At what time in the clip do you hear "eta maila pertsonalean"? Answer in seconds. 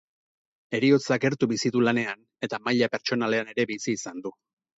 2.49-3.53